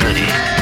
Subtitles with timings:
[0.00, 0.61] Melody.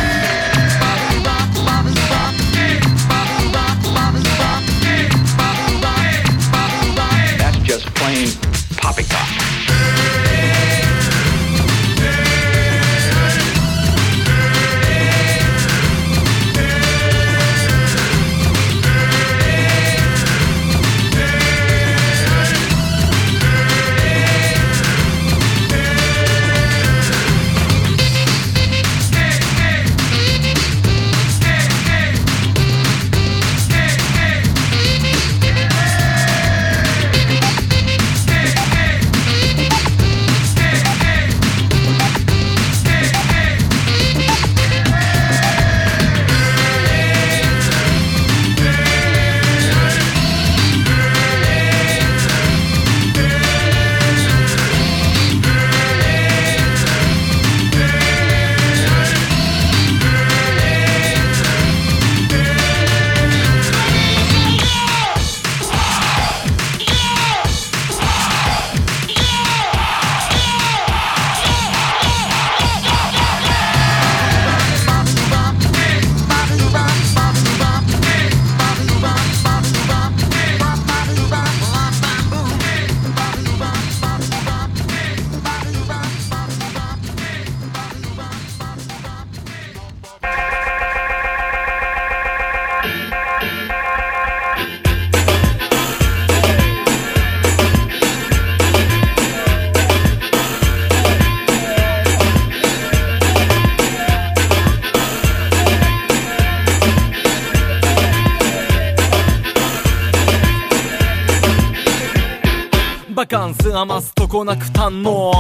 [114.31, 115.33] こなく堪能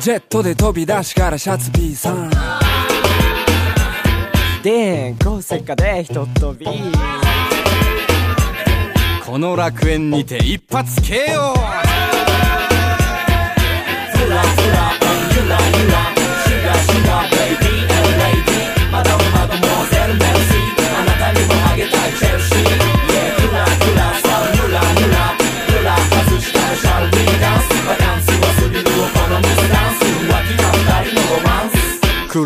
[0.00, 2.30] ジェットで飛び出しからシャツ B さん。
[4.62, 6.66] で高石化でひとっ飛び
[9.24, 11.54] この楽園にて一発 KO
[17.58, 17.67] ク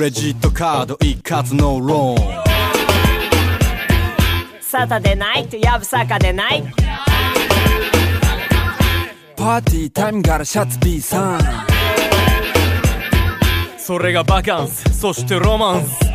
[0.03, 2.43] レジットカード一括のローン。
[4.61, 6.65] サタでないとやぶさかでない
[9.37, 11.41] パーティータイムからシャツ B さん。
[13.79, 15.95] それがバカンスそしてロマンス。
[15.95, 16.11] フ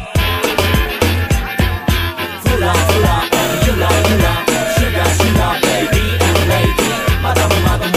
[2.60, 3.24] ラフラ
[3.67, 4.36] ユラユラ
[4.75, 7.97] シュガシュガベイビーレイデーマダムマダム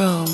[0.00, 0.29] Control.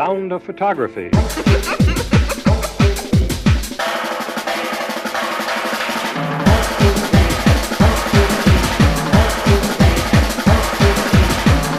[0.00, 1.10] Sound of photography.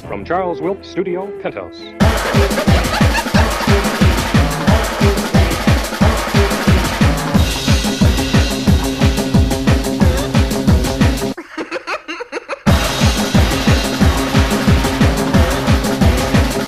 [0.07, 1.81] From Charles Wilp Studio, Penthouse.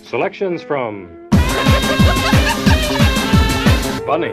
[0.10, 1.23] Selections from
[4.06, 4.32] Bunny.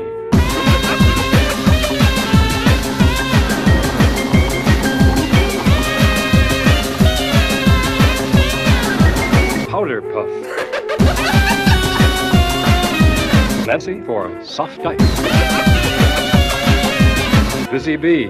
[9.68, 10.28] Powder Puff.
[13.66, 14.98] Nancy for Soft Ice.
[17.70, 18.28] Busy Bee.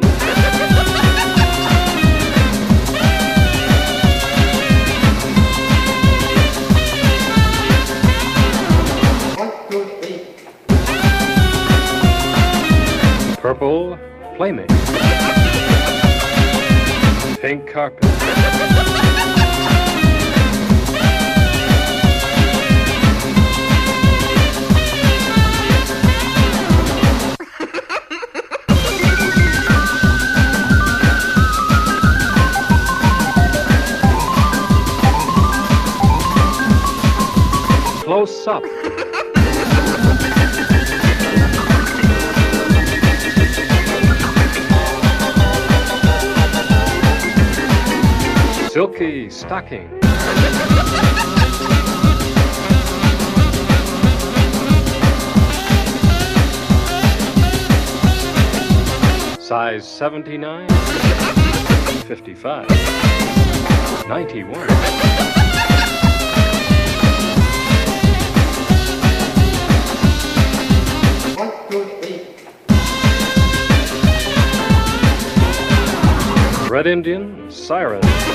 [13.50, 13.98] Purple
[14.36, 14.68] Playmate.
[17.40, 18.04] Pink Carpet.
[38.04, 38.79] Close up.
[48.72, 49.90] Silky stocking.
[59.40, 60.68] Size 79,
[62.06, 62.68] 55,
[64.06, 65.11] 91.
[76.70, 78.29] Red Indian, Siren.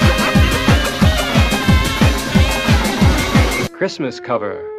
[3.86, 4.75] Christmas cover.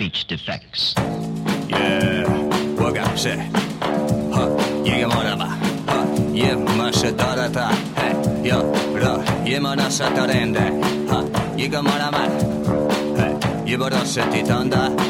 [0.00, 0.94] Speech defects.
[1.68, 2.24] Yeah,
[6.74, 7.68] massa darata.
[8.00, 8.62] Hey, yo,
[8.96, 10.64] bra, ge mana satarende.
[11.04, 11.24] Huh,
[11.60, 12.24] Jägermordarna.
[13.18, 13.36] Hey,
[13.66, 14.88] ge bara setitanda.
[14.88, 15.09] Huh,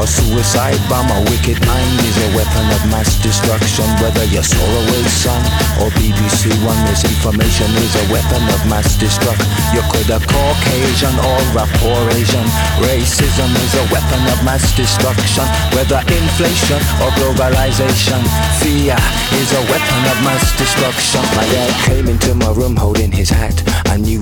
[0.00, 3.84] or suicide bomb, a wicked mind is a weapon of mass destruction.
[4.00, 5.42] Whether you're Solarway's son
[5.76, 9.44] or BBC One, misinformation is a weapon of mass destruction.
[9.76, 12.48] You could have Caucasian or rapport Asian.
[12.80, 15.44] Racism is a weapon of mass destruction.
[15.76, 18.24] Whether inflation or globalization,
[18.64, 18.96] fear
[19.36, 21.20] is a weapon of mass destruction.
[21.36, 23.60] My dad came into my room holding his hat.
[23.84, 24.20] I knew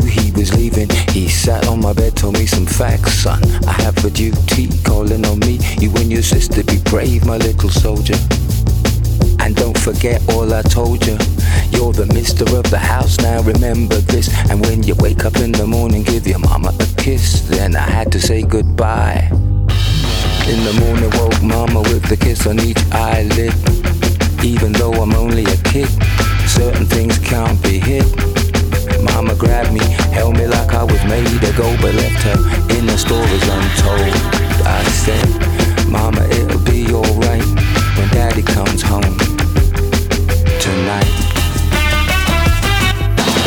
[1.48, 3.42] sat on my bed, told me some facts, son.
[3.66, 5.58] I have a duty calling on me.
[5.80, 8.18] You and your sister be brave, my little soldier.
[9.40, 11.16] And don't forget all I told you.
[11.70, 14.28] You're the mister of the house now, remember this.
[14.50, 17.48] And when you wake up in the morning, give your mama a kiss.
[17.48, 19.28] Then I had to say goodbye.
[20.52, 23.54] In the morning, woke mama with a kiss on each eyelid.
[24.44, 25.88] Even though I'm only a kid,
[26.46, 28.37] certain things can't be hid.
[29.02, 29.80] Mama grabbed me,
[30.12, 32.38] held me like I was made to go, but left her
[32.76, 34.14] in the stories untold.
[34.66, 37.44] I said, Mama, it'll be alright
[37.96, 39.18] when Daddy comes home
[40.60, 41.27] tonight.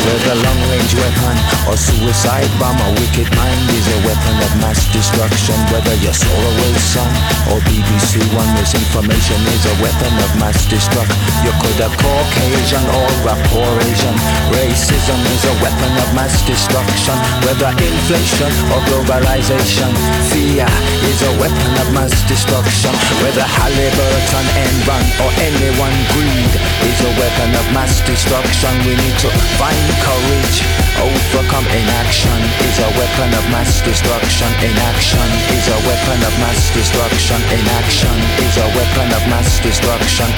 [0.02, 1.38] Whether long-range weapon
[1.70, 5.56] or suicide bomb, a wicked mind is a weapon of mass destruction.
[5.70, 7.12] Whether you're Solarway's son
[7.54, 11.16] or BBC One, misinformation is a weapon of mass destruction.
[11.46, 14.18] You could have Caucasian or rapport Asian.
[14.50, 17.16] Racism is a weapon of mass destruction.
[17.46, 19.94] Whether inflation or globalization,
[20.34, 20.66] fear
[21.06, 22.92] is a weapon of mass destruction.
[23.22, 26.54] Whether Halliburton, Enron or anyone greed
[26.90, 28.74] is a weapon of mass destruction.
[28.82, 29.30] We need to
[29.62, 30.58] find courage,
[31.02, 34.48] overcome inaction is a weapon of mass destruction.
[34.64, 37.40] Inaction is a weapon of mass destruction.
[37.52, 38.16] Inaction
[38.46, 40.30] is a weapon of mass destruction.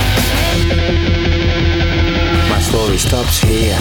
[2.49, 3.77] My story stops here.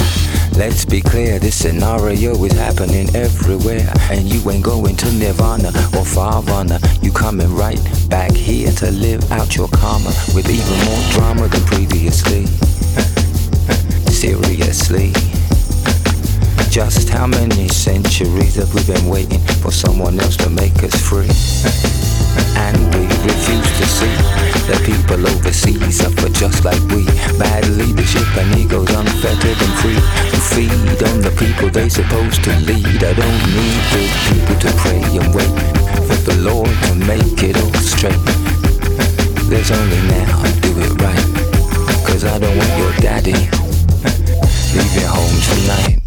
[0.56, 3.90] Let's be clear, this scenario is happening everywhere.
[4.10, 6.78] And you ain't going to Nirvana or Farvana.
[7.02, 11.64] You coming right back here to live out your karma with even more drama than
[11.64, 12.46] previously.
[14.12, 15.12] Seriously.
[16.72, 21.28] Just how many centuries have we been waiting for someone else to make us free?
[22.56, 24.16] And we refuse to see
[24.72, 27.04] that people overseas suffer just like we.
[27.36, 30.00] Bad leadership and egos unfettered and free
[30.32, 33.04] to feed on the people they supposed to lead.
[33.04, 35.52] I don't need good people to pray and wait
[36.08, 38.16] for the Lord to make it all straight.
[39.52, 41.28] There's only now do it right.
[42.08, 43.36] Cause I don't want your daddy
[44.72, 46.01] leaving home tonight.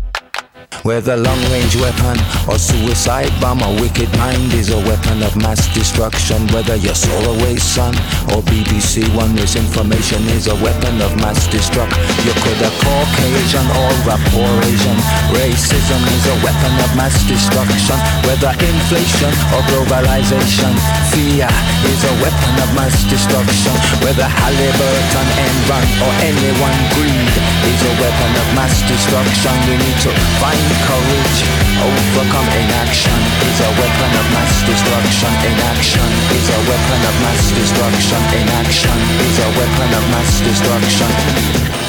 [0.86, 2.13] Whether long-range weapon
[2.45, 6.45] or suicide bomb, a wicked mind is a weapon of mass destruction.
[6.53, 7.97] Whether you're Solarway's son
[8.29, 11.97] or BBC One, misinformation is a weapon of mass destruction.
[12.21, 14.97] You could have Caucasian or rapport Asian.
[15.33, 17.97] Racism is a weapon of mass destruction.
[18.29, 20.69] Whether inflation or globalization,
[21.09, 21.49] fear
[21.89, 23.73] is a weapon of mass destruction.
[24.05, 27.33] Whether Halliburton, Enron or anyone greed
[27.73, 29.53] is a weapon of mass destruction.
[29.65, 31.39] We need to find courage,
[31.80, 35.32] overcome inaction is a weapon of mass destruction.
[35.47, 38.19] Inaction is a weapon of mass destruction.
[38.36, 41.84] Inaction is a weapon of mass destruction.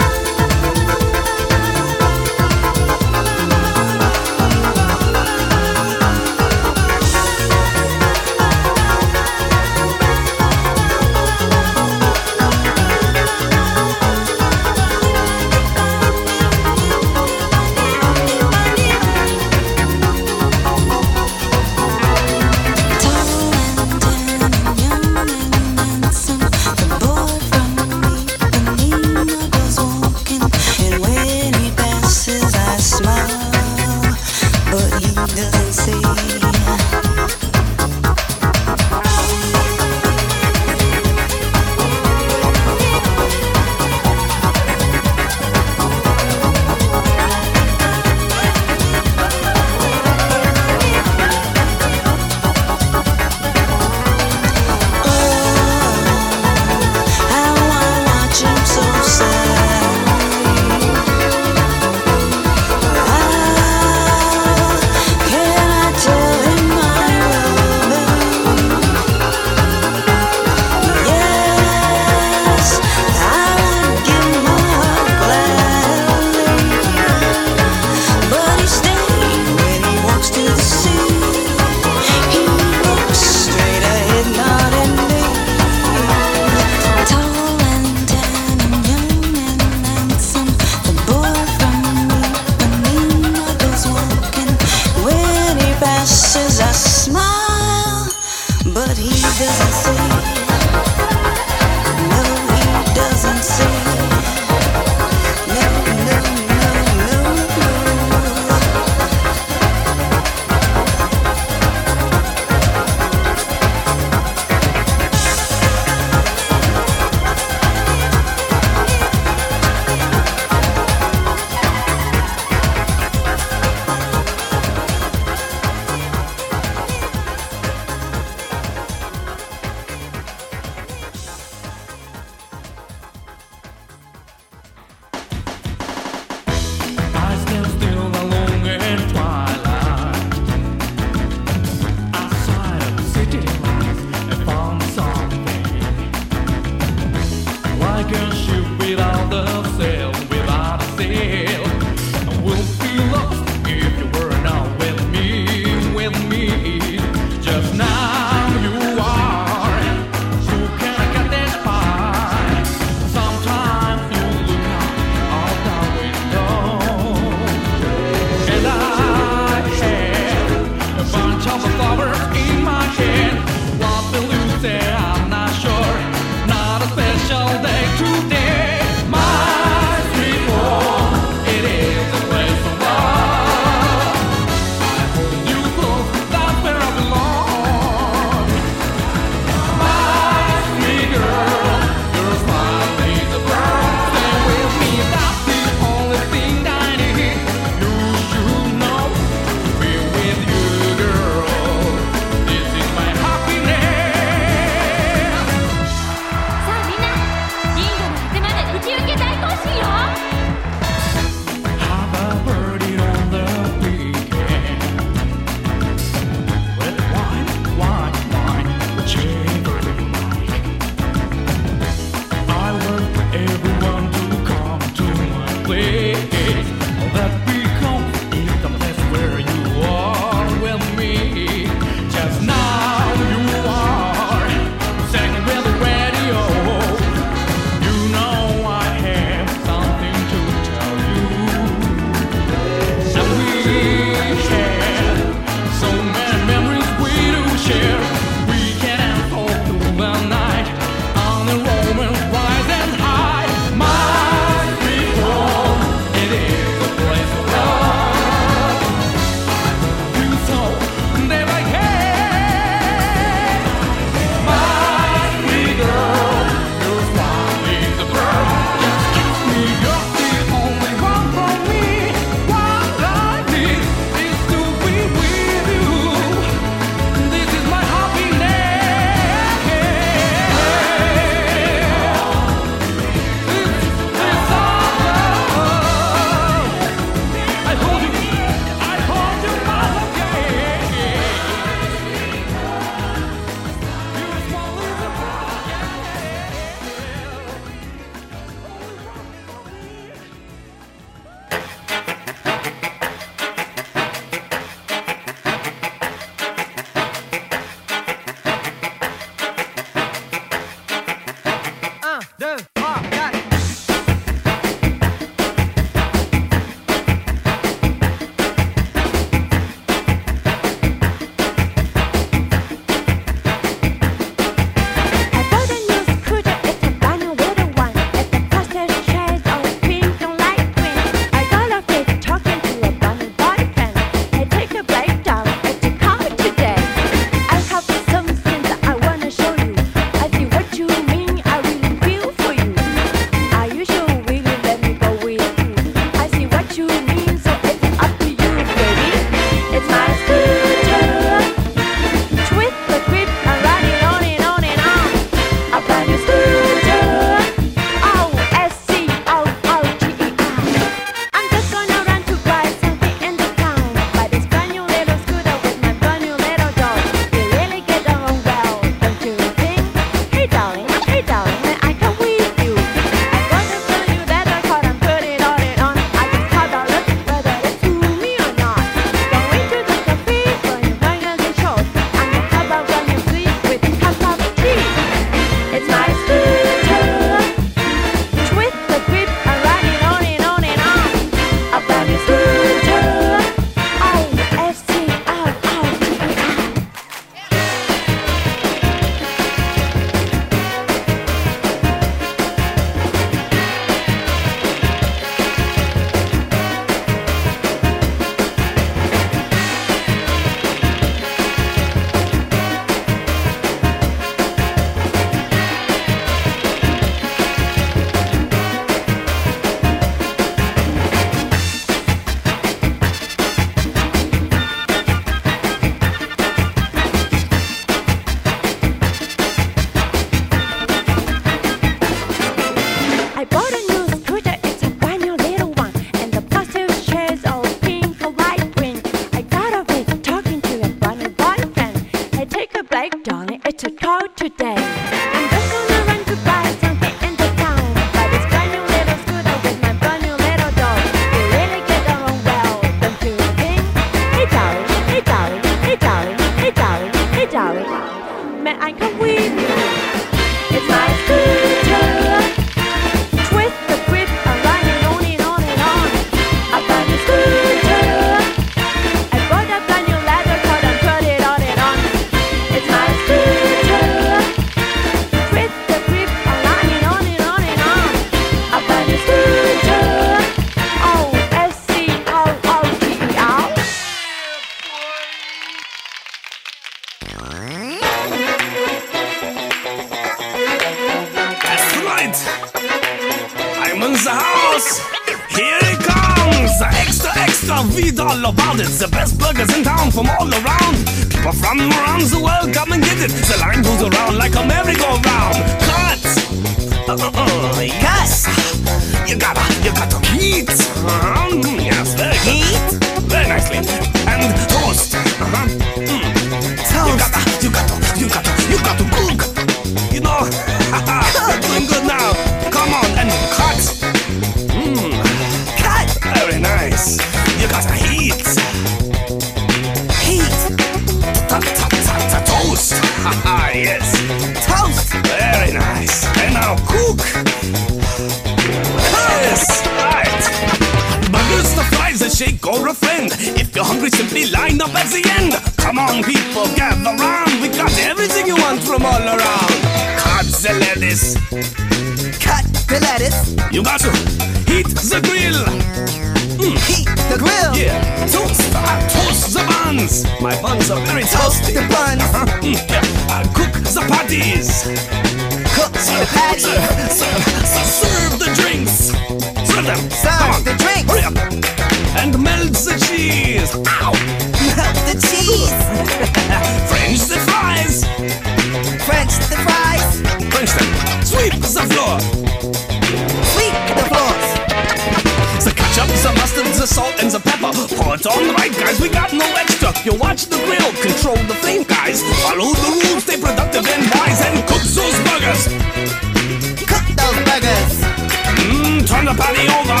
[599.36, 600.00] Turn the patty over.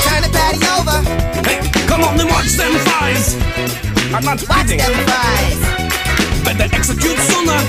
[0.00, 0.96] Turn the patty over.
[1.44, 3.36] Hey, come on and watch them fries.
[4.16, 4.80] I'm not watch kidding.
[4.80, 5.60] them fries.
[6.40, 7.60] Better execute sooner.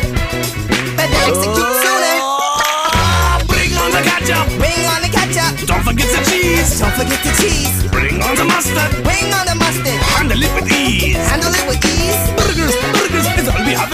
[0.96, 2.16] Better execute sooner.
[2.24, 4.48] Oh, bring on the ketchup.
[4.56, 5.68] Bring on the ketchup.
[5.68, 6.80] Don't forget the cheese.
[6.80, 7.84] Don't forget the cheese.
[7.92, 9.04] Bring on the mustard.
[9.04, 10.00] Bring on the mustard.
[10.16, 11.20] Handle it with ease.
[11.28, 12.16] Handle it with ease.
[12.40, 13.92] Burgers, burgers is all we have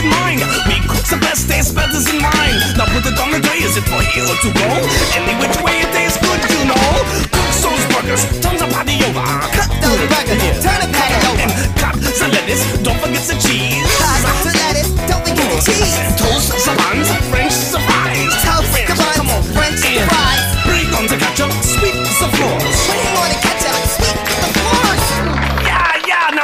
[1.11, 1.21] in mind.
[1.21, 2.57] The best, taste better than mine.
[2.77, 3.61] Now put it on the tray.
[3.61, 4.67] Is it for here or to go?
[5.13, 6.87] Any which way it tastes good, you know.
[7.29, 8.23] Cook those burgers.
[8.41, 9.25] Turn the patty over.
[9.53, 10.41] Cut those burgers.
[10.63, 11.41] Turn the patty over.
[11.41, 12.63] And cut the lettuce.
[12.81, 13.85] Don't forget the cheese.
[14.01, 14.89] Ah, cut the lettuce.
[15.05, 15.93] Don't forget the cheese.
[16.17, 17.09] Toast buns.
[17.29, 18.33] French fries.
[18.41, 19.15] Toast buns.
[19.17, 19.41] Come on.
[19.53, 20.43] French fries.
[20.65, 21.51] Bring on the ketchup.
[21.61, 22.74] Sweep the floors.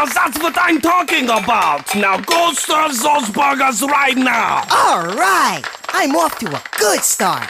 [0.10, 1.95] That's what I'm talking about.
[1.95, 4.64] Now go serve those burgers right now.
[4.72, 5.61] All right.
[5.90, 7.49] I'm off to a good start.